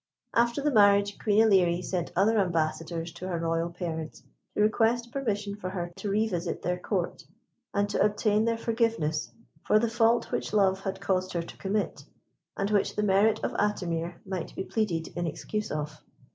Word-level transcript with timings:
After 0.33 0.63
the 0.63 0.71
marriage 0.71 1.19
Queen 1.19 1.47
Ilerie 1.51 1.83
sent 1.83 2.11
other 2.15 2.39
ambassadors 2.39 3.11
to 3.11 3.27
her 3.27 3.37
royal 3.37 3.69
parents 3.69 4.23
to 4.55 4.61
request 4.63 5.11
permission 5.11 5.53
for 5.53 5.69
her 5.69 5.91
to 5.97 6.09
revisit 6.09 6.63
their 6.63 6.79
Court, 6.79 7.23
and 7.71 7.87
to 7.89 8.01
obtain 8.03 8.45
their 8.45 8.57
forgiveness 8.57 9.31
for 9.63 9.77
the 9.77 9.87
fault 9.87 10.31
which 10.31 10.53
love 10.53 10.79
had 10.79 11.01
caused 11.01 11.33
her 11.33 11.43
to 11.43 11.57
commit, 11.57 12.03
and 12.57 12.71
which 12.71 12.95
the 12.95 13.03
merit 13.03 13.43
of 13.43 13.51
Atimir 13.53 14.15
might 14.25 14.55
be 14.55 14.63
pleaded 14.63 15.09
in 15.15 15.27
excuse 15.27 15.69
of. 15.69 16.01